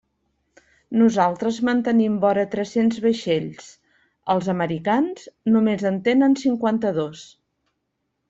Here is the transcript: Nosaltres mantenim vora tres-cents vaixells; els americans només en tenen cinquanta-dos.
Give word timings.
Nosaltres 0.99 1.57
mantenim 1.67 2.13
vora 2.23 2.45
tres-cents 2.55 3.03
vaixells; 3.03 3.67
els 4.35 4.49
americans 4.55 5.29
només 5.57 5.85
en 5.93 6.03
tenen 6.09 6.35
cinquanta-dos. 6.45 7.23